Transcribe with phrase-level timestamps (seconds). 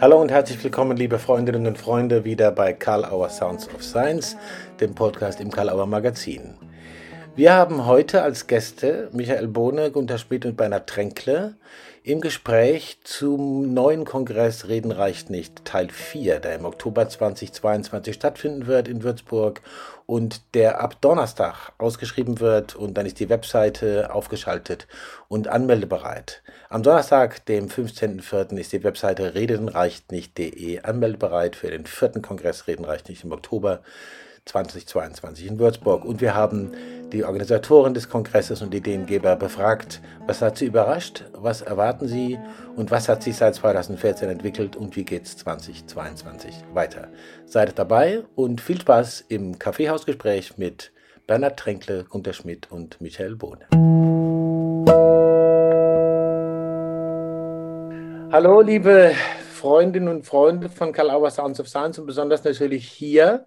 [0.00, 4.36] Hallo und herzlich willkommen, liebe Freundinnen und Freunde, wieder bei Karl Auer Sounds of Science,
[4.80, 6.54] dem Podcast im Karl Auer Magazin.
[7.36, 11.56] Wir haben heute als Gäste Michael Bohne, Gunter Schmidt und Bernhard Tränkle
[12.04, 18.68] im Gespräch zum neuen Kongress Reden reicht nicht, Teil 4, der im Oktober 2022 stattfinden
[18.68, 19.62] wird in Würzburg
[20.06, 24.86] und der ab Donnerstag ausgeschrieben wird und dann ist die Webseite aufgeschaltet
[25.26, 26.44] und anmeldebereit.
[26.68, 28.58] Am Donnerstag, dem 15.04.
[28.58, 33.80] ist die Webseite redenreichtnicht.de anmeldebereit für den vierten Kongress Reden reicht nicht im Oktober
[34.46, 36.04] 2022 in Würzburg.
[36.04, 36.72] Und wir haben
[37.12, 42.38] die Organisatoren des Kongresses und Ideengeber befragt, was hat sie überrascht, was erwarten sie
[42.76, 47.08] und was hat sich seit 2014 entwickelt und wie geht es 2022 weiter.
[47.46, 50.92] Seid dabei und viel Spaß im Kaffeehausgespräch mit
[51.26, 53.66] Bernhard Tränkle, Gunter Schmidt und Michael Bohne.
[58.30, 59.14] Hallo, liebe
[59.52, 63.46] Freundinnen und Freunde von Karl Auer Sounds of Science und besonders natürlich hier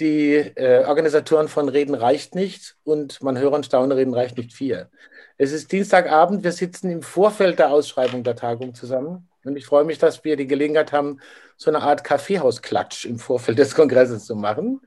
[0.00, 4.52] die äh, Organisatoren von Reden reicht nicht und man höre und staune, Reden reicht nicht
[4.52, 4.90] vier.
[5.38, 9.84] Es ist Dienstagabend, wir sitzen im Vorfeld der Ausschreibung der Tagung zusammen und ich freue
[9.84, 11.20] mich, dass wir die Gelegenheit haben,
[11.56, 14.80] so eine Art Kaffeehausklatsch im Vorfeld des Kongresses zu machen.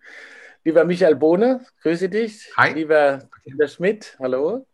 [0.63, 2.51] Lieber Michael Bohne, grüße dich.
[2.57, 2.73] Hi.
[2.73, 4.65] Lieber Peter Schmidt, hallo.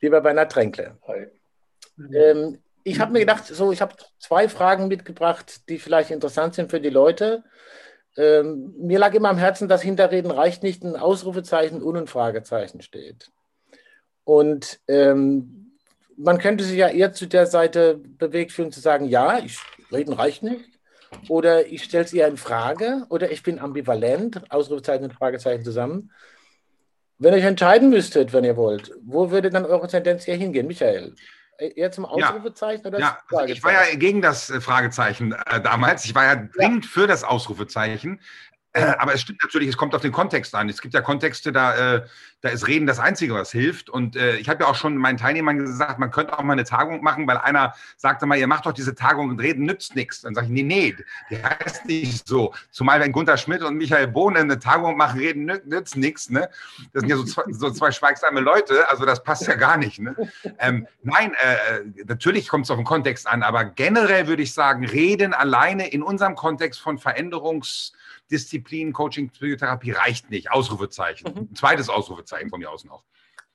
[0.00, 0.98] Lieber Bernhard Tränkle.
[1.08, 1.26] Hi.
[2.12, 6.70] Ähm, ich habe mir gedacht, so, ich habe zwei Fragen mitgebracht, die vielleicht interessant sind
[6.70, 7.42] für die Leute.
[8.16, 12.80] Ähm, mir lag immer am Herzen, dass Hinterreden reicht nicht ein Ausrufezeichen und ein Fragezeichen
[12.80, 13.30] steht.
[14.24, 15.72] Und ähm,
[16.16, 19.58] man könnte sich ja eher zu der Seite bewegt fühlen, zu sagen, ja, ich,
[19.92, 20.64] Reden reicht nicht.
[21.28, 23.06] Oder ich stelle es eher in Frage.
[23.10, 26.10] Oder ich bin ambivalent, Ausrufezeichen und Fragezeichen zusammen.
[27.18, 30.66] Wenn ihr euch entscheiden müsstet, wenn ihr wollt, wo würde dann eure Tendenz hier hingehen,
[30.66, 31.14] Michael?
[31.58, 36.04] Eher zum Ausrufezeichen oder ja, also Ich war ja gegen das äh, Fragezeichen äh, damals.
[36.04, 36.90] Ich war ja dringend ja.
[36.90, 38.20] für das Ausrufezeichen.
[38.76, 40.68] Äh, aber es stimmt natürlich, es kommt auf den Kontext an.
[40.68, 42.06] Es gibt ja Kontexte, da, äh,
[42.46, 43.90] da ist Reden das Einzige, was hilft.
[43.90, 46.62] Und äh, ich habe ja auch schon meinen Teilnehmern gesagt, man könnte auch mal eine
[46.62, 50.20] Tagung machen, weil einer sagte mal, ihr macht doch diese Tagung und Reden nützt nichts.
[50.20, 50.94] Dann sage ich, nee, nee,
[51.28, 52.54] die heißt nicht so.
[52.70, 56.30] Zumal wenn Gunter Schmidt und Michael Bohne eine Tagung machen, Reden nützt nichts.
[56.30, 56.48] Ne?
[56.92, 59.98] Das sind ja so zwei, so zwei schweigsame Leute, also das passt ja gar nicht.
[59.98, 60.14] Ne?
[60.60, 64.86] Ähm, nein, äh, natürlich kommt es auf den Kontext an, aber generell würde ich sagen,
[64.86, 67.92] Reden alleine in unserem Kontext von Veränderungs-
[68.30, 70.50] Disziplin, Coaching, Psychotherapie reicht nicht.
[70.50, 71.32] Ausrufezeichen.
[71.32, 71.48] Mhm.
[71.50, 73.04] Ein zweites Ausrufezeichen von mir aus noch.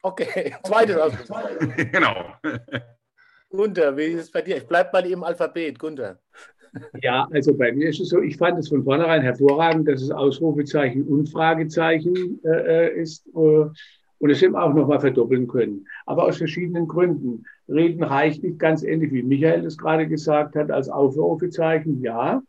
[0.02, 1.92] Okay, zweites Ausrufezeichen.
[1.92, 2.36] genau.
[3.50, 4.58] Gunther, wie ist es bei dir?
[4.58, 6.20] Ich bleibe mal im Alphabet, Gunther.
[7.02, 10.10] Ja, also bei mir ist es so, ich fand es von vornherein hervorragend, dass es
[10.12, 13.66] Ausrufezeichen und Fragezeichen äh, äh ist äh,
[14.22, 15.86] und es eben auch nochmal verdoppeln können.
[16.06, 17.44] Aber aus verschiedenen Gründen.
[17.68, 22.42] Reden reicht nicht ganz ähnlich, wie Michael es gerade gesagt hat, als Ausrufezeichen, ja,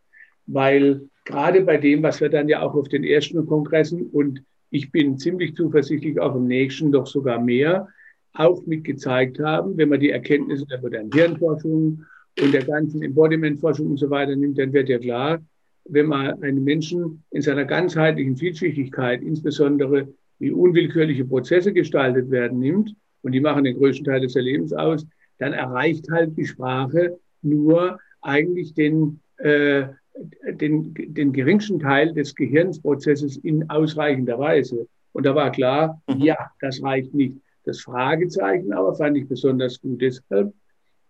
[0.47, 4.91] weil gerade bei dem, was wir dann ja auch auf den ersten Kongressen und ich
[4.91, 7.89] bin ziemlich zuversichtlich auch im nächsten doch sogar mehr,
[8.33, 12.05] auch mitgezeigt haben, wenn man die Erkenntnisse der modernen Hirnforschung
[12.41, 15.43] und der ganzen Embodiment-Forschung und so weiter nimmt, dann wird ja klar,
[15.85, 22.97] wenn man einen Menschen in seiner ganzheitlichen Vielschichtigkeit, insbesondere wie unwillkürliche Prozesse gestaltet werden, nimmt,
[23.21, 25.07] und die machen den größten Teil des Erlebens aus,
[25.39, 29.85] dann erreicht halt die Sprache nur eigentlich den, äh,
[30.15, 34.87] den, den geringsten Teil des Gehirnsprozesses in ausreichender Weise.
[35.13, 36.21] Und da war klar, mhm.
[36.21, 37.37] ja, das reicht nicht.
[37.65, 40.53] Das Fragezeichen aber fand ich besonders gut deshalb,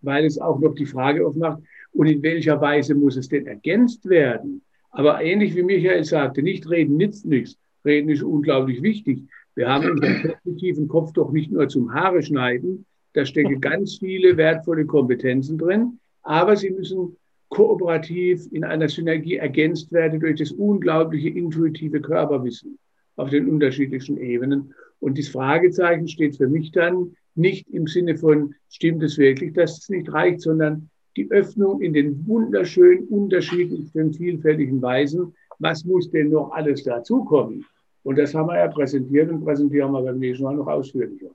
[0.01, 1.61] weil es auch noch die Frage aufmacht,
[1.93, 4.61] und in welcher Weise muss es denn ergänzt werden?
[4.89, 7.57] Aber ähnlich wie Michael sagte, nicht reden nützt nichts.
[7.85, 9.23] Reden ist unglaublich wichtig.
[9.55, 12.85] Wir haben unseren kognitiven Kopf doch nicht nur zum Haare schneiden.
[13.13, 15.99] Da stecken ganz viele wertvolle Kompetenzen drin.
[16.23, 17.15] Aber sie müssen
[17.53, 22.79] kooperativ in einer Synergie ergänzt werde durch das unglaubliche intuitive Körperwissen
[23.15, 24.73] auf den unterschiedlichen Ebenen.
[24.99, 29.77] Und das Fragezeichen steht für mich dann nicht im Sinne von, stimmt es wirklich, dass
[29.77, 35.35] es nicht reicht, sondern die Öffnung in den wunderschönen, unterschiedlichen, vielfältigen Weisen.
[35.59, 37.65] Was muss denn noch alles dazukommen?
[38.01, 41.29] Und das haben wir ja präsentiert und präsentieren wir beim nächsten Mal noch ausführlicher.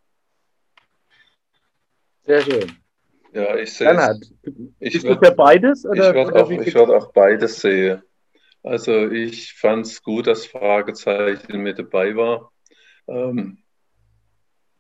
[2.27, 2.88] Sehr schön.
[3.33, 4.33] Ja, ich sehe es.
[4.79, 5.85] Ich würde beides?
[5.85, 8.03] Oder, ich würde auch, würd auch beides sehen.
[8.63, 12.53] Also ich fand es gut, dass Fragezeichen mit dabei war.
[13.07, 13.59] Ähm,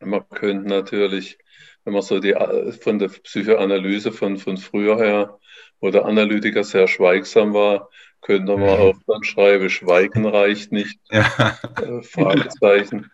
[0.00, 1.38] man könnte natürlich,
[1.84, 2.34] wenn man so die
[2.80, 5.38] von der Psychoanalyse von, von früher her,
[5.80, 7.88] wo der Analytiker sehr schweigsam war,
[8.20, 10.98] könnte man auch dann schreiben, Schweigen reicht nicht.
[11.10, 11.58] Ja.
[11.80, 13.10] Äh, Fragezeichen.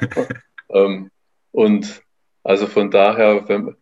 [0.70, 1.10] ähm,
[1.52, 2.02] und
[2.42, 3.76] also von daher, wenn,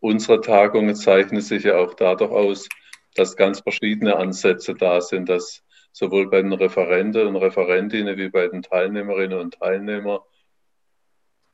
[0.00, 2.68] unsere Tagungen zeichnen sich ja auch dadurch aus,
[3.14, 5.62] dass ganz verschiedene Ansätze da sind, dass
[5.92, 10.20] sowohl bei den Referenten und Referentinnen wie bei den Teilnehmerinnen und Teilnehmern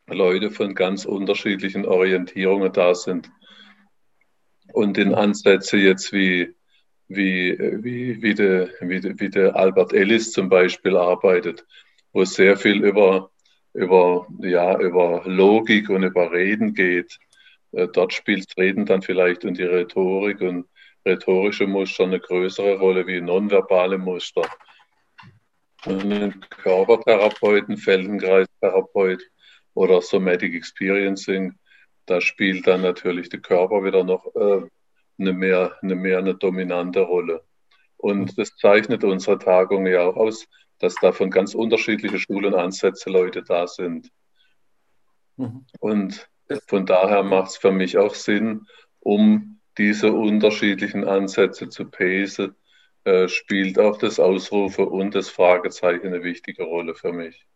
[0.07, 3.31] Leute von ganz unterschiedlichen Orientierungen da sind.
[4.73, 6.55] Und in Ansätze jetzt wie,
[7.09, 11.67] wie, wie, wie, der, wie, wie der Albert Ellis zum Beispiel arbeitet,
[12.13, 13.31] wo sehr viel über,
[13.73, 17.19] über, ja, über Logik und über Reden geht.
[17.73, 20.67] Äh, dort spielt Reden dann vielleicht und die Rhetorik und
[21.07, 24.43] rhetorische Muster eine größere Rolle wie nonverbale Muster.
[25.87, 29.23] Und ein Körpertherapeuten, Feldenkreistherapeut
[29.75, 31.55] oder Somatic Experiencing,
[32.07, 34.63] da spielt dann natürlich der Körper wieder noch äh,
[35.19, 37.45] eine, mehr, eine mehr eine dominante Rolle.
[37.97, 40.47] Und das zeichnet unsere Tagung ja auch aus,
[40.79, 44.11] dass da von ganz unterschiedlichen Schulen Ansätze Leute da sind.
[45.37, 45.67] Mhm.
[45.81, 46.29] Und
[46.67, 48.67] von daher macht es für mich auch Sinn,
[49.01, 52.57] um diese unterschiedlichen Ansätze zu pacen,
[53.05, 57.47] äh, spielt auch das Ausrufe und das Fragezeichen eine wichtige Rolle für mich.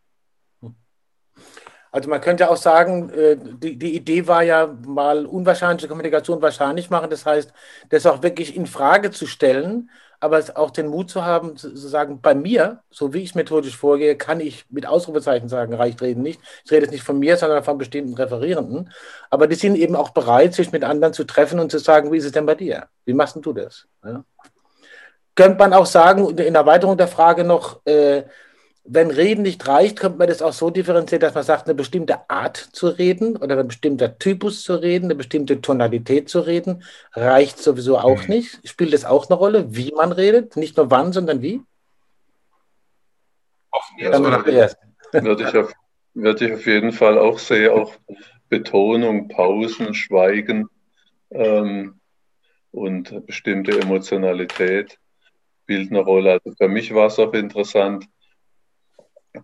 [1.91, 6.88] Also man könnte auch sagen, äh, die, die Idee war ja mal unwahrscheinliche Kommunikation wahrscheinlich
[6.88, 7.11] machen.
[7.11, 7.53] Das heißt,
[7.91, 9.91] das auch wirklich in Frage zu stellen
[10.23, 14.17] aber auch den Mut zu haben, zu, sagen, bei mir, so wie ich methodisch vorgehe,
[14.17, 16.41] kann ich mit Ausrufezeichen sagen, reicht reden nicht.
[16.65, 18.93] Ich rede jetzt nicht von mir, sondern von bestimmten Referierenden.
[19.31, 22.19] Aber die sind eben auch bereit, sich mit anderen zu treffen und zu sagen, wie
[22.19, 22.87] ist es denn bei dir?
[23.05, 23.89] Wie machst du das?
[24.05, 24.23] Ja?
[25.35, 28.23] Könnte man auch sagen, in Erweiterung der Frage noch, äh,
[28.84, 32.29] wenn Reden nicht reicht, könnte man das auch so differenzieren, dass man sagt, eine bestimmte
[32.29, 36.82] Art zu reden oder ein bestimmter Typus zu reden, eine bestimmte Tonalität zu reden,
[37.12, 38.34] reicht sowieso auch mhm.
[38.34, 38.69] nicht.
[38.69, 40.56] Spielt es auch eine Rolle, wie man redet?
[40.56, 41.61] Nicht nur wann, sondern wie?
[43.70, 44.79] Offen jetzt oder erst.
[45.12, 45.73] Würde ich, auf,
[46.14, 47.94] würde ich auf jeden Fall auch sehen, auch
[48.49, 50.69] Betonung, Pausen, Schweigen
[51.31, 52.00] ähm,
[52.73, 54.99] und bestimmte Emotionalität
[55.62, 56.32] spielt eine Rolle.
[56.32, 58.06] Also für mich war es auch interessant,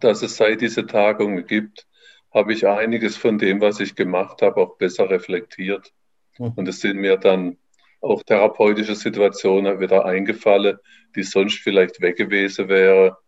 [0.01, 1.87] dass es seit dieser Tagung gibt,
[2.33, 5.93] habe ich einiges von dem, was ich gemacht habe, auch besser reflektiert.
[6.39, 6.53] Mhm.
[6.57, 7.57] Und es sind mir dann
[8.01, 10.79] auch therapeutische Situationen wieder eingefallen,
[11.17, 13.19] die sonst vielleicht weg gewesen wäre,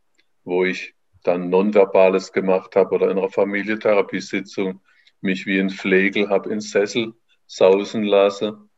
[0.45, 4.81] wo ich dann Nonverbales gemacht habe oder in einer Familientherapiesitzung
[5.21, 7.15] mich wie ein Flegel habe ins Sessel
[7.47, 8.71] sausen lassen.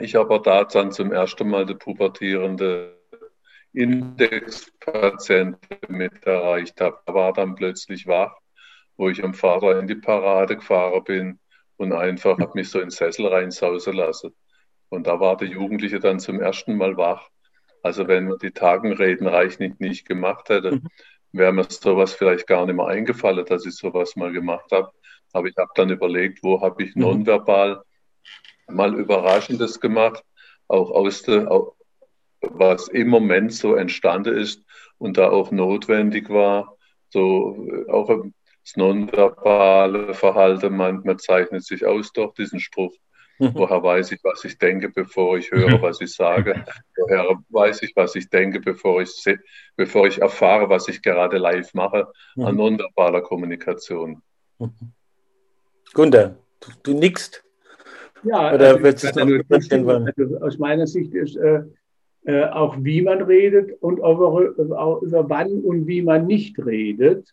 [0.00, 2.97] Ich aber da dann zum ersten Mal die pubertierende
[3.78, 6.98] Indexpatienten mit erreicht habe.
[7.06, 8.34] Da war dann plötzlich wach,
[8.96, 11.38] wo ich am Vater in die Parade gefahren bin
[11.76, 14.34] und einfach habe mich so in den Sessel reinsausen lassen.
[14.88, 17.28] Und da war der Jugendliche dann zum ersten Mal wach.
[17.82, 20.88] Also wenn man die Tagenreden reichlich nicht gemacht hätte, mhm.
[21.30, 24.90] wäre mir sowas vielleicht gar nicht mehr eingefallen, dass ich sowas mal gemacht habe.
[25.32, 27.02] Aber ich habe dann überlegt, wo habe ich mhm.
[27.02, 27.82] nonverbal
[28.66, 30.24] mal Überraschendes gemacht,
[30.66, 31.48] auch aus der,
[32.40, 34.62] was im Moment so entstanden ist
[34.98, 36.76] und da auch notwendig war,
[37.08, 42.94] so äh, auch das nonverbale Verhalten, man, man zeichnet sich aus durch diesen Spruch.
[43.38, 43.52] Mhm.
[43.54, 46.64] Woher weiß ich, was ich denke, bevor ich höre, was ich sage?
[46.96, 49.24] Woher weiß ich, was ich denke, bevor ich,
[49.76, 52.58] bevor ich erfahre, was ich gerade live mache, an mhm.
[52.58, 54.22] nonverbaler Kommunikation?
[54.58, 54.92] Mhm.
[55.94, 57.44] Gunter, du, du nickst.
[58.24, 61.62] Ja, Oder also, wird es noch also aus meiner Sicht ist äh,
[62.28, 67.32] äh, auch wie man redet und über, auch über wann und wie man nicht redet.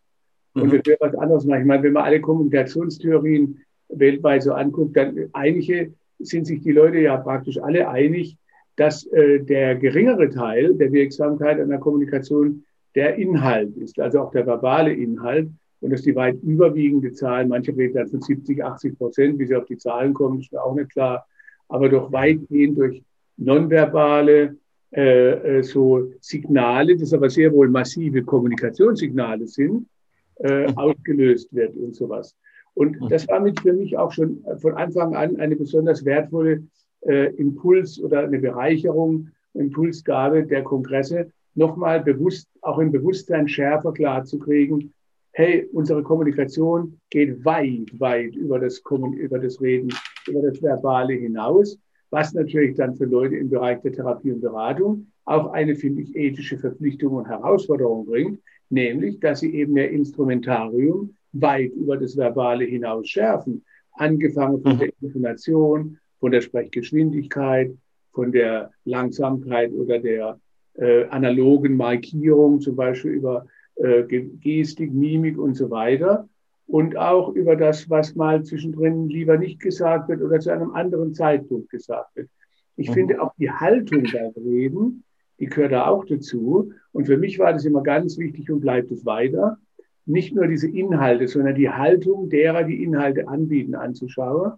[0.53, 0.71] Und mhm.
[0.71, 3.59] das wäre was anderes Ich meine, wenn man alle Kommunikationstheorien
[3.89, 8.37] weltweit so anguckt, dann einige sind sich die Leute ja praktisch alle einig,
[8.77, 12.63] dass äh, der geringere Teil der Wirksamkeit einer Kommunikation
[12.95, 15.49] der Inhalt ist, also auch der verbale Inhalt.
[15.81, 19.55] Und dass die weit überwiegende Zahl, manche reden dann von 70, 80 Prozent, wie sie
[19.57, 21.27] auf die Zahlen kommen, ist mir auch nicht klar,
[21.67, 23.03] aber doch weitgehend durch
[23.35, 24.55] nonverbale,
[24.95, 29.87] äh, äh, so Signale, das aber sehr wohl massive Kommunikationssignale sind,
[30.35, 32.33] äh, ausgelöst wird und sowas.
[32.75, 36.63] Und das war mit für mich auch schon von Anfang an eine besonders wertvolle
[37.01, 44.93] äh, Impuls oder eine Bereicherung, Impulsgabe der Kongresse, nochmal bewusst, auch im Bewusstsein schärfer klarzukriegen,
[45.33, 48.81] hey, unsere Kommunikation geht weit, weit über das,
[49.17, 49.89] über das Reden,
[50.27, 51.77] über das Verbale hinaus
[52.09, 56.15] was natürlich dann für Leute im Bereich der Therapie und Beratung auch eine, finde ich,
[56.15, 62.65] ethische Verpflichtung und Herausforderung bringt, nämlich, dass sie eben ihr Instrumentarium weit über das Verbale
[62.65, 65.07] hinaus schärfen, angefangen von der mhm.
[65.07, 67.75] Information, von der Sprechgeschwindigkeit,
[68.13, 70.39] von der Langsamkeit oder der
[70.75, 73.45] äh, analogen Markierung, zum Beispiel über
[73.75, 76.27] äh, Gestik, Mimik und so weiter,
[76.67, 81.13] und auch über das, was mal zwischendrin lieber nicht gesagt wird oder zu einem anderen
[81.13, 82.29] Zeitpunkt gesagt wird.
[82.75, 82.93] Ich mhm.
[82.93, 85.03] finde auch die Haltung beim Reden,
[85.39, 86.71] die gehört da auch dazu.
[86.91, 89.57] Und für mich war das immer ganz wichtig und bleibt es weiter,
[90.05, 94.53] nicht nur diese Inhalte, sondern die Haltung derer, die Inhalte anbieten, anzuschauen.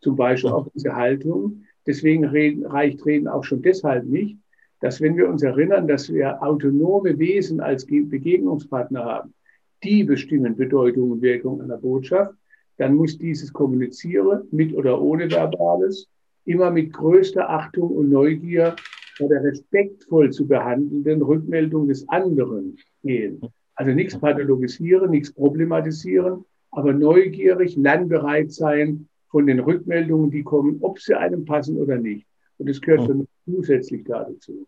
[0.00, 1.64] Zum Beispiel auch diese Haltung.
[1.86, 4.38] Deswegen reden, reicht Reden auch schon deshalb nicht,
[4.80, 9.34] dass wenn wir uns erinnern, dass wir autonome Wesen als Begegnungspartner haben,
[9.82, 12.34] die bestimmen Bedeutung und Wirkung einer Botschaft,
[12.78, 16.08] dann muss dieses Kommunizieren mit oder ohne Verbales
[16.44, 18.74] immer mit größter Achtung und Neugier
[19.18, 23.40] bei der respektvoll zu behandelnden Rückmeldung des anderen gehen.
[23.74, 30.98] Also nichts pathologisieren, nichts problematisieren, aber neugierig, lernbereit sein von den Rückmeldungen, die kommen, ob
[30.98, 32.26] sie einem passen oder nicht.
[32.58, 34.66] Und das gehört für mich zusätzlich dazu.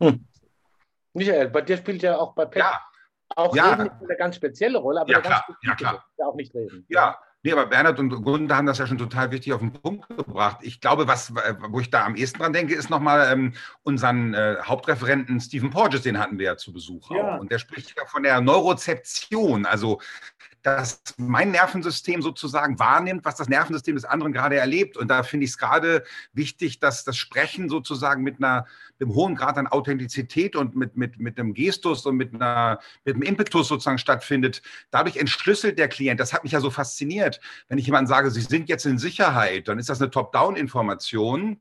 [0.00, 0.24] Hm.
[1.14, 2.80] Michael, bei dir spielt ja auch bei Pet ja.
[3.36, 3.74] Auch ja.
[3.74, 5.44] Reden eine ganz spezielle Rolle, aber ja, klar.
[5.62, 6.04] ja, klar.
[6.18, 6.84] auch nicht reden.
[6.88, 10.08] Ja, Nee, aber Bernhard und Gunter haben das ja schon total wichtig auf den Punkt
[10.08, 10.58] gebracht.
[10.62, 11.34] Ich glaube, was,
[11.70, 16.02] wo ich da am ehesten dran denke, ist nochmal ähm, unseren äh, Hauptreferenten Stephen Porges,
[16.02, 17.10] den hatten wir ja zu Besuch.
[17.10, 17.36] Ja.
[17.36, 17.40] Auch.
[17.40, 20.00] Und der spricht ja von der Neurozeption, also
[20.62, 24.96] dass mein Nervensystem sozusagen wahrnimmt, was das Nervensystem des anderen gerade erlebt.
[24.96, 28.66] Und da finde ich es gerade wichtig, dass das Sprechen sozusagen mit, einer,
[28.98, 32.78] mit einem hohen Grad an Authentizität und mit, mit, mit einem Gestus und mit, einer,
[33.04, 34.62] mit einem Impetus sozusagen stattfindet.
[34.90, 36.20] Dadurch entschlüsselt der Klient.
[36.20, 37.40] Das hat mich ja so fasziniert.
[37.68, 41.60] Wenn ich jemandem sage, Sie sind jetzt in Sicherheit, dann ist das eine Top-Down-Information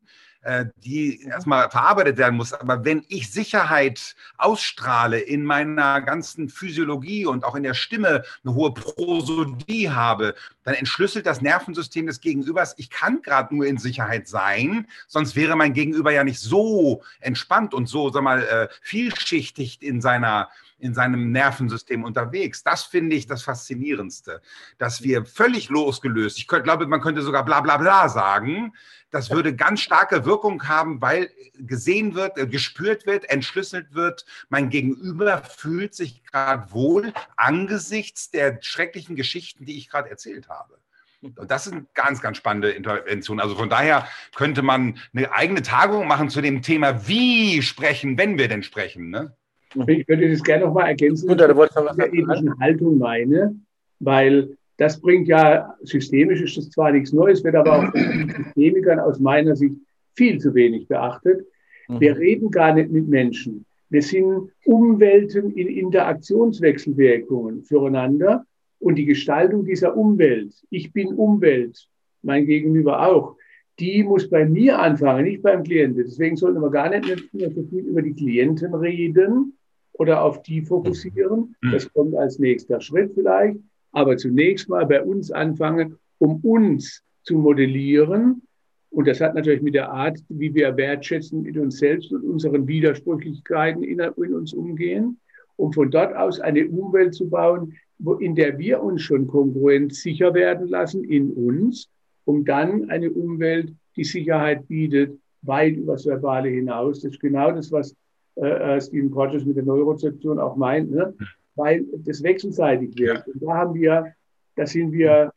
[0.83, 2.53] die erstmal verarbeitet werden muss.
[2.53, 8.55] Aber wenn ich Sicherheit ausstrahle in meiner ganzen Physiologie und auch in der Stimme eine
[8.55, 10.33] hohe Prosodie habe,
[10.63, 15.55] dann entschlüsselt das Nervensystem des Gegenübers, ich kann gerade nur in Sicherheit sein, sonst wäre
[15.55, 20.49] mein Gegenüber ja nicht so entspannt und so, sag mal, äh, vielschichtig in seiner
[20.81, 22.63] in seinem Nervensystem unterwegs.
[22.63, 24.41] Das finde ich das Faszinierendste,
[24.77, 28.73] dass wir völlig losgelöst, ich glaube, man könnte sogar bla bla bla sagen,
[29.11, 34.69] das würde ganz starke Wirkung haben, weil gesehen wird, äh, gespürt wird, entschlüsselt wird, mein
[34.69, 40.79] Gegenüber fühlt sich gerade wohl angesichts der schrecklichen Geschichten, die ich gerade erzählt habe.
[41.21, 43.39] Und das ist eine ganz, ganz spannende Intervention.
[43.39, 48.39] Also von daher könnte man eine eigene Tagung machen zu dem Thema, wie sprechen, wenn
[48.39, 49.11] wir denn sprechen.
[49.11, 49.35] Ne?
[49.73, 53.55] Ich würde das gerne noch mal ergänzen, Gut, du wolltest was der ethischen Haltung meine,
[53.99, 58.99] weil das bringt ja, systemisch ist das zwar nichts Neues, wird aber auch von Systemikern
[58.99, 59.75] aus meiner Sicht
[60.15, 61.45] viel zu wenig beachtet.
[61.87, 62.17] Wir mhm.
[62.17, 63.65] reden gar nicht mit Menschen.
[63.89, 68.45] Wir sind Umwelten in Interaktionswechselwirkungen füreinander
[68.79, 71.87] und die Gestaltung dieser Umwelt, ich bin Umwelt,
[72.23, 73.35] mein Gegenüber auch,
[73.79, 76.03] die muss bei mir anfangen, nicht beim Klienten.
[76.03, 79.53] Deswegen sollten wir gar nicht mehr so viel über die Klienten reden,
[79.93, 81.55] oder auf die fokussieren.
[81.61, 81.71] Mhm.
[81.71, 83.57] Das kommt als nächster Schritt vielleicht.
[83.91, 88.41] Aber zunächst mal bei uns anfangen, um uns zu modellieren.
[88.89, 92.67] Und das hat natürlich mit der Art, wie wir wertschätzen mit uns selbst und unseren
[92.67, 95.19] Widersprüchlichkeiten in, in uns umgehen,
[95.55, 99.93] um von dort aus eine Umwelt zu bauen, wo, in der wir uns schon kongruent
[99.93, 101.89] sicher werden lassen in uns,
[102.25, 107.01] um dann eine Umwelt, die Sicherheit bietet, weit über das Verbale hinaus.
[107.01, 107.95] Das ist genau das, was
[108.35, 111.13] äh, äh, Stephen Porges mit der Neurozeption auch meint, ne?
[111.55, 113.27] weil das wechselseitig wird.
[113.27, 114.13] Und da haben wir,
[114.55, 115.33] da sind wir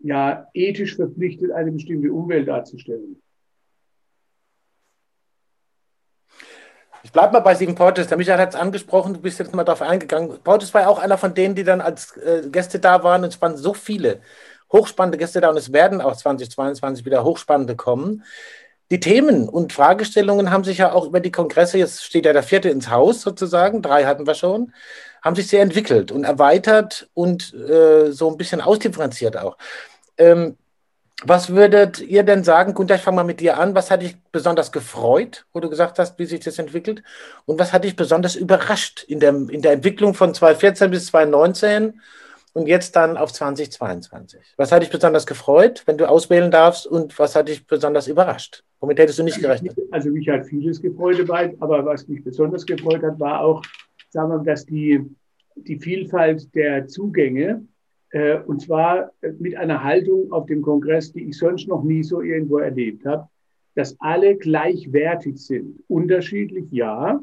[0.00, 3.20] ja ethisch verpflichtet, eine bestimmte Umwelt darzustellen.
[7.02, 8.08] Ich bleibe mal bei Stephen Porges.
[8.08, 10.38] Der Michael hat es angesprochen, du bist jetzt mal darauf eingegangen.
[10.42, 13.22] Porges war ja auch einer von denen, die dann als äh, Gäste da waren.
[13.22, 14.20] Und es waren so viele
[14.72, 18.24] hochspannende Gäste da und es werden auch 2022 wieder hochspannende kommen
[18.90, 22.42] die Themen und Fragestellungen haben sich ja auch über die Kongresse, jetzt steht ja der
[22.42, 24.72] vierte ins Haus sozusagen, drei hatten wir schon,
[25.22, 29.58] haben sich sehr entwickelt und erweitert und äh, so ein bisschen ausdifferenziert auch.
[30.16, 30.56] Ähm,
[31.24, 34.16] was würdet ihr denn sagen, Gunther, ich fange mal mit dir an, was hat dich
[34.30, 37.02] besonders gefreut, wo du gesagt hast, wie sich das entwickelt?
[37.44, 42.00] Und was hat dich besonders überrascht in der, in der Entwicklung von 2014 bis 2019
[42.54, 44.40] und jetzt dann auf 2022?
[44.56, 48.64] Was hat dich besonders gefreut, wenn du auswählen darfst und was hat dich besonders überrascht?
[48.80, 49.76] Womit hättest du nicht gerechnet?
[49.90, 53.62] Also mich hat vieles gefreut dabei, aber was mich besonders gefreut hat, war auch,
[54.10, 55.04] sagen wir, dass die,
[55.56, 57.66] die Vielfalt der Zugänge,
[58.10, 62.22] äh, und zwar mit einer Haltung auf dem Kongress, die ich sonst noch nie so
[62.22, 63.28] irgendwo erlebt habe,
[63.74, 65.82] dass alle gleichwertig sind.
[65.88, 67.20] Unterschiedlich, ja,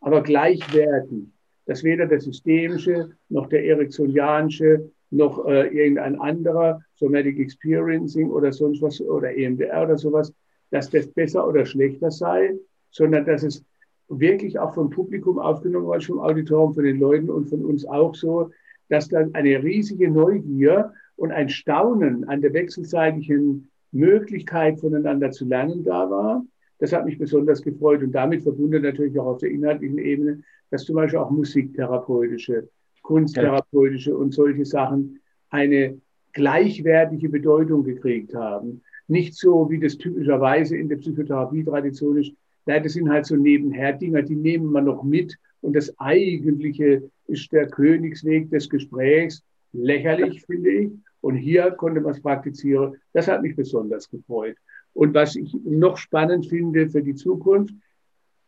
[0.00, 1.24] aber gleichwertig.
[1.66, 8.82] Dass weder der systemische noch der ericksonianische noch äh, irgendein anderer, Somatic Experiencing oder sonst
[8.82, 10.32] was oder EMDR oder sowas,
[10.70, 12.54] dass das besser oder schlechter sei,
[12.90, 13.64] sondern dass es
[14.08, 18.14] wirklich auch vom Publikum aufgenommen wird, vom Auditorium, von den Leuten und von uns auch
[18.14, 18.50] so,
[18.88, 25.84] dass dann eine riesige Neugier und ein Staunen an der wechselseitigen Möglichkeit voneinander zu lernen
[25.84, 26.44] da war.
[26.78, 30.84] Das hat mich besonders gefreut und damit verbunden natürlich auch auf der inhaltlichen Ebene, dass
[30.84, 32.68] zum Beispiel auch musiktherapeutische,
[33.02, 36.00] kunsttherapeutische und solche Sachen eine
[36.32, 38.82] gleichwertige Bedeutung gekriegt haben.
[39.08, 42.32] Nicht so, wie das typischerweise in der Psychotherapie-Tradition ist.
[42.66, 45.36] Nein, das sind halt so Nebenher-Dinger, die nehmen wir noch mit.
[45.62, 49.42] Und das Eigentliche ist der Königsweg des Gesprächs.
[49.72, 50.90] Lächerlich, finde ich.
[51.20, 52.96] Und hier konnte man es praktizieren.
[53.12, 54.56] Das hat mich besonders gefreut.
[54.96, 57.74] Und was ich noch spannend finde für die Zukunft,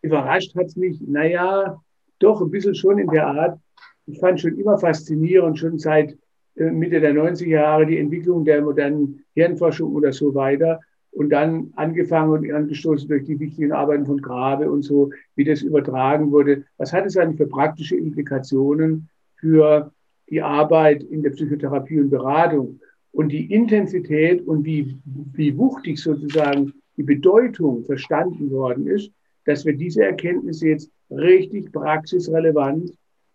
[0.00, 1.78] überrascht hat es mich, naja,
[2.20, 3.60] doch ein bisschen schon in der Art,
[4.06, 6.16] ich fand schon immer faszinierend, schon seit
[6.56, 10.80] äh, Mitte der 90er Jahre die Entwicklung der modernen Hirnforschung oder so weiter.
[11.10, 15.60] Und dann angefangen und angestoßen durch die wichtigen Arbeiten von Grabe und so, wie das
[15.60, 16.64] übertragen wurde.
[16.78, 19.92] Was hat es eigentlich für praktische Implikationen für
[20.30, 22.80] die Arbeit in der Psychotherapie und Beratung?
[23.18, 24.96] Und die Intensität und wie,
[25.32, 29.10] wie wuchtig sozusagen die Bedeutung verstanden worden ist,
[29.44, 32.92] dass wir diese Erkenntnisse jetzt richtig praxisrelevant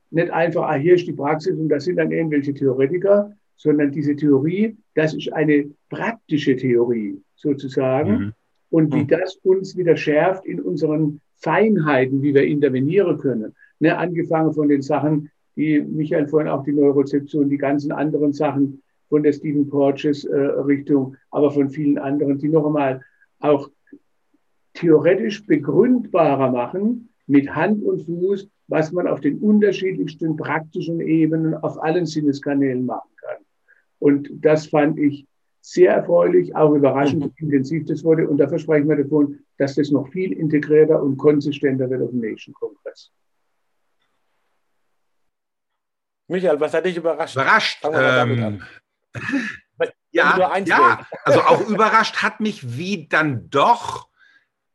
[0.10, 4.16] nicht einfach, ah, hier ist die Praxis und das sind dann irgendwelche Theoretiker, sondern diese
[4.16, 8.12] Theorie, das ist eine praktische Theorie sozusagen.
[8.12, 8.34] Mhm.
[8.70, 9.08] Und wie mhm.
[9.10, 13.54] das uns wieder schärft in unseren Feinheiten, wie wir intervenieren können.
[13.80, 18.82] Ne, angefangen von den Sachen, die Michael vorhin auch die Neurozeption, die ganzen anderen Sachen
[19.14, 23.04] von der Stephen Porges äh, Richtung, aber von vielen anderen, die noch einmal
[23.42, 23.70] auch
[24.74, 31.80] theoretisch begründbarer machen mit Hand und Fuß, was man auf den unterschiedlichsten praktischen Ebenen auf
[31.84, 33.38] allen Sinneskanälen machen kann.
[34.00, 35.28] Und das fand ich
[35.62, 38.28] sehr erfreulich, auch überraschend, wie intensiv das wurde.
[38.28, 42.22] Und da versprechen wir davon, dass das noch viel integrierter und konsistenter wird auf dem
[42.22, 43.12] nächsten Kongress.
[46.28, 47.36] Michael, was hat dich überrascht?
[47.36, 47.86] Überrascht.
[47.94, 48.60] Ähm,
[50.12, 54.08] ja, ja, also auch überrascht hat mich, wie dann doch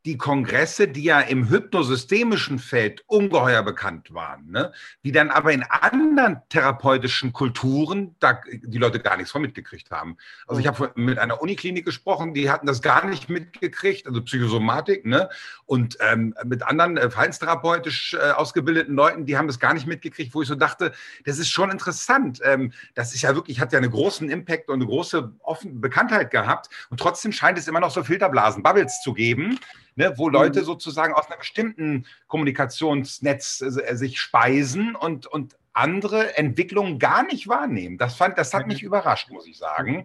[0.08, 4.72] die Kongresse, die ja im hypnosystemischen Feld ungeheuer bekannt waren, ne?
[5.02, 10.16] wie dann aber in anderen therapeutischen Kulturen da die Leute gar nichts von mitgekriegt haben.
[10.46, 15.04] Also ich habe mit einer Uniklinik gesprochen, die hatten das gar nicht mitgekriegt, also Psychosomatik,
[15.04, 15.28] ne?
[15.66, 20.34] und ähm, mit anderen äh, verhaltenstherapeutisch äh, ausgebildeten Leuten, die haben das gar nicht mitgekriegt,
[20.34, 20.92] wo ich so dachte,
[21.26, 22.40] das ist schon interessant.
[22.44, 26.30] Ähm, das ist ja wirklich, hat ja einen großen Impact und eine große Offen Bekanntheit
[26.30, 29.60] gehabt und trotzdem scheint es immer noch so Filterblasen, Bubbles zu geben
[29.98, 30.64] ne, wo Leute mhm.
[30.64, 37.98] sozusagen aus einem bestimmten Kommunikationsnetz äh, sich speisen und, und andere Entwicklungen gar nicht wahrnehmen.
[37.98, 40.04] Das, fand, das hat mich überrascht, muss ich sagen.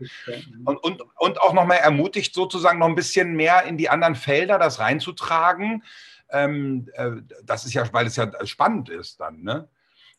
[0.65, 4.59] Und, und, und auch nochmal ermutigt, sozusagen noch ein bisschen mehr in die anderen Felder
[4.59, 5.83] das reinzutragen.
[6.29, 7.11] Ähm, äh,
[7.43, 9.41] das ist ja, weil es ja spannend ist dann.
[9.41, 9.67] Ne?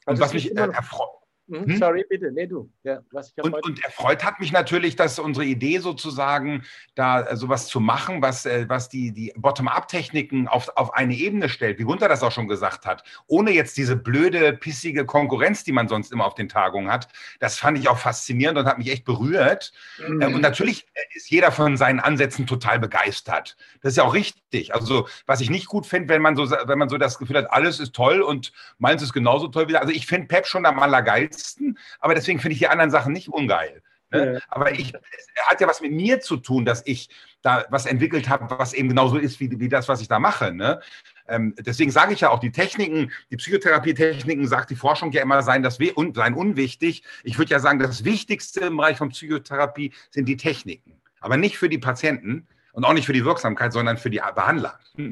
[0.07, 1.09] Und also was mich äh, erfreut.
[1.47, 1.77] Mhm, hm?
[1.77, 2.71] Sorry, bitte, nee, du.
[2.85, 7.37] Ja, was ich und, und erfreut hat mich natürlich, dass unsere Idee sozusagen, da äh,
[7.37, 11.83] sowas zu machen, was, äh, was die, die Bottom-up-Techniken auf, auf eine Ebene stellt, wie
[11.85, 16.13] Gunther das auch schon gesagt hat, ohne jetzt diese blöde, pissige Konkurrenz, die man sonst
[16.13, 17.09] immer auf den Tagungen hat.
[17.41, 19.73] Das fand ich auch faszinierend und hat mich echt berührt.
[19.99, 20.23] Mhm.
[20.23, 23.59] Und natürlich ist jeder von seinen Ansätzen total begeistert.
[23.83, 24.75] Das ist ja auch richtig.
[24.75, 27.53] Also, was ich nicht gut finde, wenn man so, wenn man so das Gefühl hat,
[27.53, 29.77] alles ist toll und meins ist genauso toll wie.
[29.77, 33.13] Also, ich finde Pep schon am allergeilsten geilsten, aber deswegen finde ich die anderen Sachen
[33.13, 33.83] nicht ungeil.
[34.11, 34.35] Ne?
[34.35, 34.41] Ja.
[34.49, 37.09] Aber ich, es hat ja was mit mir zu tun, dass ich
[37.43, 40.53] da was entwickelt habe, was eben genauso ist wie, wie das, was ich da mache.
[40.53, 40.81] Ne?
[41.27, 45.43] Ähm, deswegen sage ich ja auch, die Techniken, die Psychotherapie-Techniken, sagt die Forschung ja immer,
[45.43, 47.03] seien, das, un, seien unwichtig.
[47.23, 51.01] Ich würde ja sagen, das Wichtigste im Bereich von Psychotherapie sind die Techniken.
[51.21, 54.81] Aber nicht für die Patienten, und auch nicht für die Wirksamkeit, sondern für die Behandler.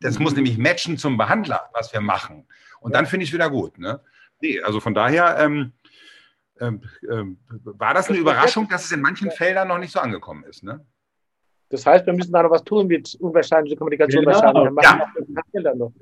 [0.00, 2.46] Das muss nämlich matchen zum Behandler, was wir machen.
[2.80, 3.78] Und dann finde ich es wieder gut.
[3.78, 4.00] Ne?
[4.44, 5.72] Nee, also von daher ähm,
[6.60, 10.44] ähm, ähm, war das eine Überraschung, dass es in manchen Feldern noch nicht so angekommen
[10.44, 10.62] ist.
[10.62, 10.84] Ne?
[11.70, 14.22] Das heißt, wir müssen da noch was tun mit unwahrscheinlicher Kommunikation.
[14.22, 14.36] Genau.
[14.36, 15.64] Wahrscheinlich.
[15.64, 15.74] Ja.
[15.74, 15.92] Noch.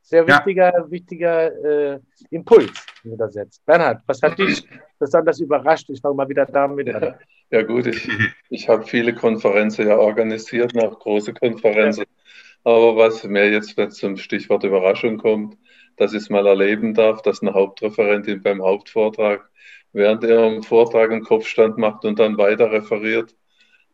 [0.00, 0.90] Sehr wichtiger, ja.
[0.90, 2.72] wichtiger äh, Impuls,
[3.04, 3.64] den du da setzt.
[3.64, 4.66] Bernhard, was hat dich
[4.98, 5.88] besonders überrascht?
[5.90, 7.14] Ich fange mal wieder damit an.
[7.52, 8.08] Ja, gut, ich,
[8.48, 12.04] ich habe viele Konferenzen ja organisiert, auch große Konferenzen.
[12.64, 15.56] Aber was mir jetzt zum Stichwort Überraschung kommt,
[16.02, 19.48] dass ich es mal erleben darf, dass eine Hauptreferentin beim Hauptvortrag
[19.92, 23.34] während ihrem Vortrag einen Kopfstand macht und dann weiter referiert.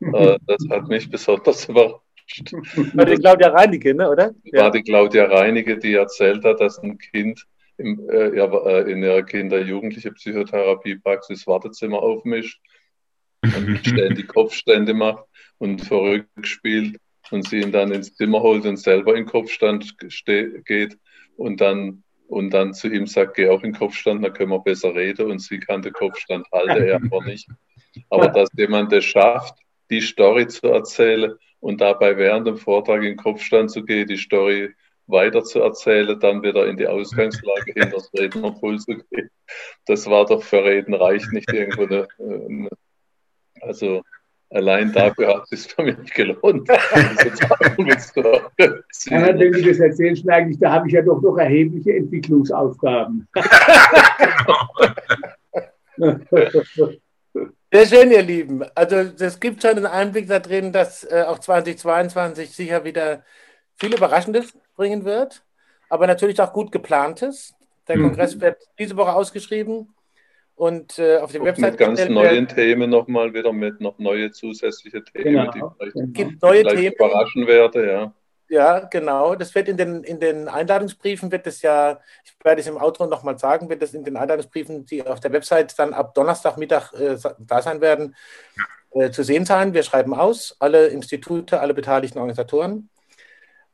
[0.00, 2.52] Äh, das hat mich besonders überrascht.
[2.94, 4.32] War die Claudia Reinige, ne, oder?
[4.52, 7.44] War die Claudia Reinige, die erzählt hat, dass ein Kind
[7.78, 12.60] im, äh, äh in ihrer Kinder-Jugendliche Psychotherapiepraxis Wartezimmer aufmischt
[13.42, 15.24] und ständig Kopfstände macht
[15.58, 17.00] und verrückt spielt
[17.32, 19.96] und sie ihn dann ins Zimmer holt und selber in Kopfstand
[20.64, 20.96] geht
[21.38, 24.94] und dann, und dann zu ihm sagt, geh auch in Kopfstand, dann können wir besser
[24.94, 25.30] reden.
[25.30, 27.48] Und sie kann den Kopfstand halten, er aber nicht.
[28.10, 33.10] Aber dass jemand es schafft, die Story zu erzählen und dabei während dem Vortrag in
[33.10, 34.74] den Kopfstand zu gehen, die Story
[35.06, 39.30] weiter zu erzählen, dann wieder in die Ausgangslage hinter das Rednerpult zu gehen.
[39.86, 42.68] Das war doch für Reden reicht nicht irgendwo eine, eine
[43.62, 44.02] also
[44.50, 46.68] allein dafür hat es sich für mich gelohnt.
[46.68, 46.76] ja,
[48.58, 53.28] wenn du das erzählst, merke ich, da habe ich ja doch noch erhebliche Entwicklungsaufgaben.
[57.70, 58.64] Sehr schön, ihr Lieben.
[58.74, 63.22] Also es gibt schon einen Einblick da drin, dass äh, auch 2022 sicher wieder
[63.76, 65.44] viel Überraschendes bringen wird,
[65.90, 67.54] aber natürlich auch gut geplantes.
[67.86, 68.04] Der mhm.
[68.04, 69.94] Kongress wird diese Woche ausgeschrieben
[70.58, 71.72] und äh, auf der Website.
[71.72, 72.48] Mit ganz neuen.
[72.48, 75.52] Themen nochmal wieder mit noch neue zusätzliche Themen, genau.
[75.52, 76.94] die vielleicht, gibt neue vielleicht Themen.
[76.94, 78.12] überraschen werde, ja.
[78.50, 79.34] Ja, genau.
[79.34, 83.06] Das wird in den, in den Einladungsbriefen, wird es ja, ich werde es im Outro
[83.06, 87.16] nochmal sagen, wird es in den Einladungsbriefen, die auf der Website dann ab Donnerstagmittag äh,
[87.38, 88.16] da sein werden,
[88.92, 89.74] äh, zu sehen sein.
[89.74, 92.88] Wir schreiben aus, alle Institute, alle beteiligten Organisatoren.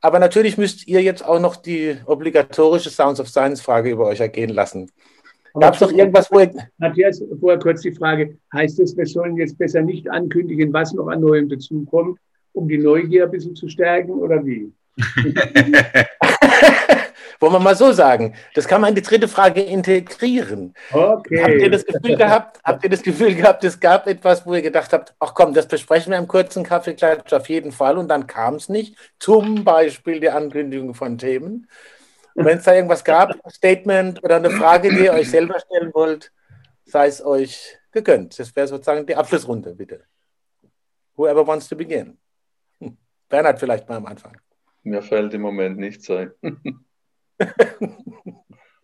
[0.01, 4.51] Aber natürlich müsst ihr jetzt auch noch die obligatorische Sounds of Science-Frage über euch ergehen
[4.51, 4.90] lassen.
[5.61, 6.45] Gab es doch irgendwas, wo.
[6.79, 11.07] Matthias, vorher kurz die Frage: Heißt es, wir sollen jetzt besser nicht ankündigen, was noch
[11.09, 12.19] an Neuem dazukommt,
[12.53, 14.73] um die Neugier ein bisschen zu stärken oder wie?
[17.40, 18.35] Wollen wir mal so sagen.
[18.55, 20.73] Das kann man in die dritte Frage integrieren.
[20.93, 21.43] Okay.
[21.43, 24.62] Habt ihr das Gefühl gehabt, habt ihr das Gefühl gehabt, es gab etwas, wo ihr
[24.62, 28.27] gedacht habt, ach komm, das besprechen wir im kurzen Kaffeeklatsch auf jeden Fall und dann
[28.27, 28.97] kam es nicht.
[29.19, 31.69] Zum Beispiel die Ankündigung von Themen.
[32.35, 35.92] Wenn es da irgendwas gab, ein Statement oder eine Frage, die ihr euch selber stellen
[35.94, 36.33] wollt,
[36.85, 38.38] sei es euch gegönnt.
[38.38, 40.05] Das wäre sozusagen die Abschlussrunde, bitte.
[41.16, 42.18] Whoever wants to begin.
[43.29, 44.37] Bernhard vielleicht mal am Anfang.
[44.83, 46.33] Mir fällt im Moment nichts ein.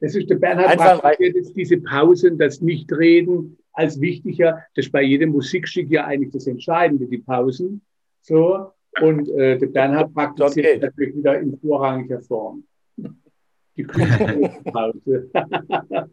[0.01, 4.65] Das ist der Bernhard praktiziert jetzt diese Pausen, das Nichtreden als wichtiger.
[4.75, 7.83] Das ist bei jedem Musikstück ja eigentlich das Entscheidende, die Pausen.
[8.23, 8.73] So.
[9.03, 10.79] Und äh, der Bernhard praktiziert okay.
[10.79, 12.65] natürlich wieder in vorrangiger Form.
[13.77, 15.31] Die Pause.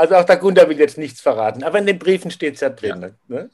[0.00, 2.68] Also auch der Gunther will jetzt nichts verraten, aber in den Briefen steht es ja
[2.68, 3.14] drin.
[3.28, 3.36] Ja.
[3.36, 3.50] Ne?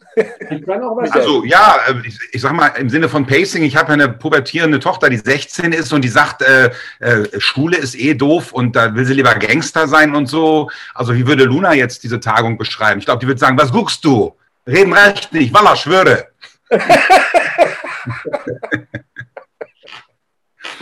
[1.11, 4.79] Also ja, äh, ich, ich sag mal im Sinne von Pacing, ich habe eine pubertierende
[4.79, 8.95] Tochter, die 16 ist und die sagt, äh, äh, Schule ist eh doof und da
[8.95, 10.69] will sie lieber Gangster sein und so.
[10.95, 12.99] Also wie würde Luna jetzt diese Tagung beschreiben?
[12.99, 14.37] Ich glaube, die würde sagen, was guckst du?
[14.67, 16.27] Reden recht nicht, Walla, schwöre.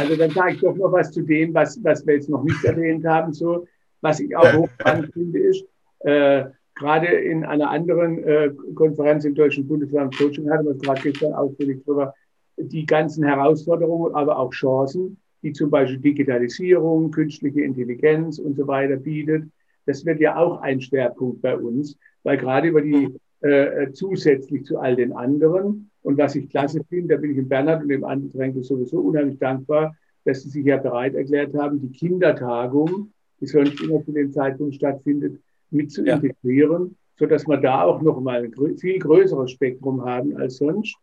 [0.02, 2.64] also dann sage ich doch noch was zu dem, was, was wir jetzt noch nicht
[2.64, 3.32] erwähnt haben.
[3.32, 3.66] So,
[4.00, 5.64] was ich auch hochspannend finde, ist,
[6.00, 11.32] äh, gerade in einer anderen äh, Konferenz im Deutschen Bundesverband Coaching hatten wir gerade gestern
[11.34, 12.14] ausführlich drüber,
[12.56, 18.96] die ganzen Herausforderungen, aber auch Chancen, die zum Beispiel Digitalisierung, künstliche Intelligenz und so weiter
[18.96, 19.44] bietet.
[19.86, 24.78] Das wird ja auch ein Schwerpunkt bei uns, weil gerade über die äh, zusätzlich zu
[24.78, 28.04] all den anderen und was ich klasse finde, da bin ich im Bernhard und dem
[28.04, 33.12] Andränke sowieso unheimlich dankbar, dass sie sich ja bereit erklärt haben, die Kindertagung
[33.42, 35.38] die sonst immer zu dem Zeitpunkt stattfindet,
[35.70, 36.14] mit zu ja.
[36.14, 40.96] integrieren, sodass wir da auch nochmal ein viel größeres Spektrum haben als sonst,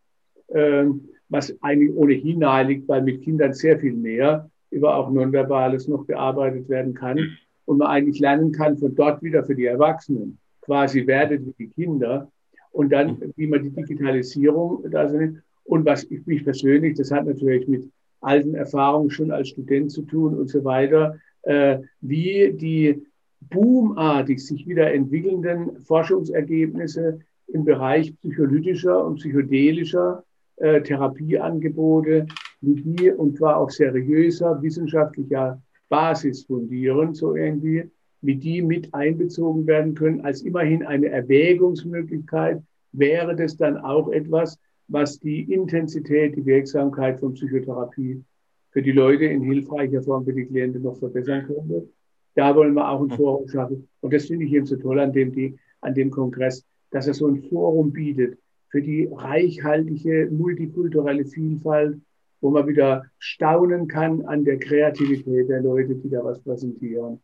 [0.48, 6.06] ähm, was eigentlich ohnehin naheliegt, weil mit Kindern sehr viel mehr über auch Nonverbales noch
[6.06, 7.36] bearbeitet werden kann
[7.66, 11.68] und man eigentlich lernen kann von dort wieder für die Erwachsenen, quasi werdet wie die
[11.68, 12.30] Kinder
[12.72, 15.42] und dann, wie man die Digitalisierung da sind.
[15.64, 17.88] Und was ich mich persönlich, das hat natürlich mit
[18.20, 23.02] alten Erfahrungen schon als Student zu tun und so weiter, äh, wie die
[23.40, 30.24] boomartig sich wieder entwickelnden Forschungsergebnisse im Bereich psycholytischer und psychedelischer
[30.56, 32.26] äh, Therapieangebote,
[32.60, 37.90] wie die und zwar auf seriöser wissenschaftlicher Basis fundieren, so irgendwie,
[38.22, 44.58] wie die mit einbezogen werden können, als immerhin eine Erwägungsmöglichkeit, wäre das dann auch etwas,
[44.88, 48.22] was die Intensität, die Wirksamkeit von Psychotherapie
[48.70, 51.88] für die Leute in hilfreicher Form für die Klienten noch verbessern könnte.
[52.34, 53.88] Da wollen wir auch ein Forum schaffen.
[54.00, 57.14] Und das finde ich eben so toll an dem, die, an dem Kongress, dass er
[57.14, 61.98] so ein Forum bietet für die reichhaltige multikulturelle Vielfalt,
[62.40, 67.20] wo man wieder staunen kann an der Kreativität der Leute, die da was präsentieren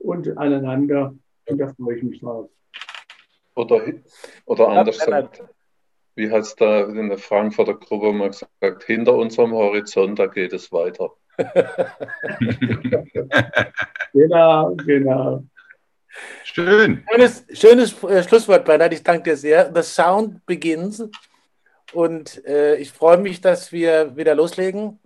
[0.00, 1.14] und aneinander.
[1.46, 2.50] Und da freue ich mich drauf.
[3.54, 3.82] Oder,
[4.46, 5.42] oder anders gesagt,
[6.14, 10.52] wie hat es da in der Frankfurter Gruppe mal gesagt, hinter unserem Horizont, da geht
[10.52, 11.10] es weiter.
[14.12, 15.44] genau, genau.
[16.44, 17.04] Schön.
[17.10, 18.92] Schönes, schönes äh, Schlusswort, Bernhard.
[18.92, 19.72] Ich danke dir sehr.
[19.74, 21.02] The Sound begins.
[21.92, 24.99] Und äh, ich freue mich, dass wir wieder loslegen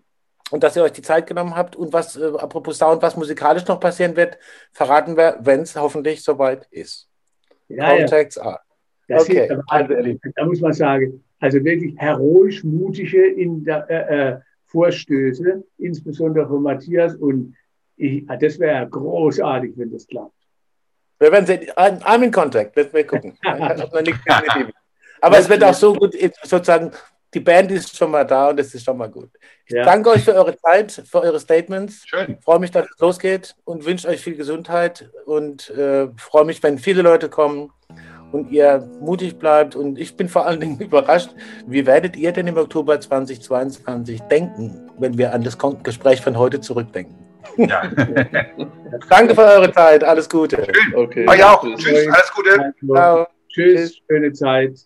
[0.55, 1.75] und dass ihr euch die Zeit genommen habt.
[1.75, 4.39] Und was, äh, apropos Sound, was musikalisch noch passieren wird,
[4.71, 7.09] verraten wir, wenn es hoffentlich soweit ist.
[7.67, 8.43] Ja, Contacts ja.
[8.43, 8.61] are.
[9.09, 9.51] Das okay.
[9.67, 9.95] Also,
[10.37, 16.63] da muss man sagen, Also wirklich heroisch mutige in der, äh, äh, Vorstöße, insbesondere von
[16.63, 17.17] Matthias.
[17.17, 17.57] Und
[17.97, 20.39] ich, ah, das wäre großartig, wenn das klappt.
[21.19, 21.69] Wir werden sehen.
[21.77, 22.77] I'm in contact.
[22.77, 23.37] Mal gucken.
[25.21, 26.15] Aber es wird auch so gut,
[26.45, 26.93] sozusagen,
[27.35, 29.31] die Band ist schon mal da und es ist schon mal gut.
[29.67, 29.85] Ich ja.
[29.85, 32.07] danke euch für eure Zeit, für eure Statements.
[32.07, 32.39] Schön.
[32.43, 36.79] Freue mich, dass es losgeht und wünsche euch viel Gesundheit und äh, freue mich, wenn
[36.79, 37.73] viele Leute kommen
[38.33, 39.75] und ihr mutig bleibt.
[39.75, 41.31] Und ich bin vor allen Dingen überrascht,
[41.67, 46.61] wie werdet ihr denn im Oktober 2022 denken, wenn wir an das Gespräch von heute
[46.61, 47.17] zurückdenken?
[47.57, 47.83] Ja.
[49.11, 50.03] Danke für eure Zeit.
[50.05, 50.57] Alles Gute.
[50.57, 50.95] Schön.
[50.95, 51.29] Okay.
[51.29, 51.63] Euch auch.
[51.63, 52.07] Tschüss.
[52.09, 52.75] Alles Gute.
[52.93, 53.27] Ciao.
[53.49, 54.01] Tschüss.
[54.09, 54.79] Schöne Zeit.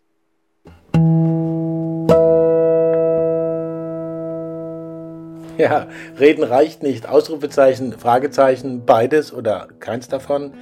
[5.68, 5.88] Ja,
[6.20, 7.08] reden reicht nicht.
[7.08, 10.54] Ausrufezeichen, Fragezeichen, beides oder keins davon.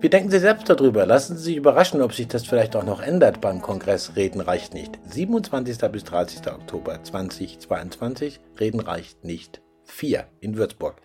[0.00, 1.06] Wie denken Sie selbst darüber?
[1.06, 4.74] Lassen Sie sich überraschen, ob sich das vielleicht auch noch ändert beim Kongress Reden reicht
[4.74, 4.98] nicht.
[5.06, 5.78] 27.
[5.90, 6.46] bis 30.
[6.46, 8.38] Oktober 2022.
[8.60, 9.62] Reden reicht nicht.
[9.84, 11.00] 4 in Würzburg.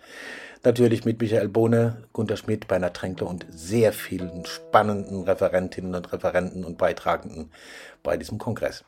[0.65, 6.65] Natürlich mit Michael Bohne, Gunter Schmidt, Bernhard Tränkler und sehr vielen spannenden Referentinnen und Referenten
[6.65, 7.51] und Beitragenden
[8.03, 8.83] bei diesem Kongress.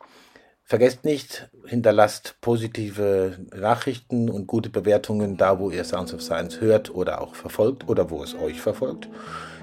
[0.67, 6.89] Vergesst nicht, hinterlasst positive Nachrichten und gute Bewertungen da, wo ihr Sounds of Science hört
[6.89, 9.07] oder auch verfolgt oder wo es euch verfolgt.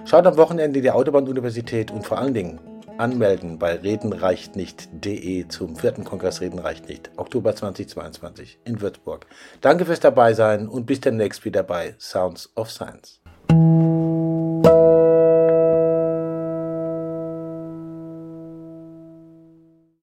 [0.05, 2.61] Schaut am Wochenende die Autobahnuniversität und vor allen Dingen
[2.99, 9.27] anmelden bei redenreichtnicht.de zum vierten Kongress Reden reicht nicht, Oktober 2022 in Würzburg.
[9.61, 13.22] Danke fürs Dabeisein und bis demnächst wieder bei Sounds of Science.